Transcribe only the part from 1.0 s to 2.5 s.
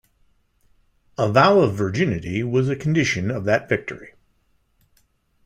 A vow of virginity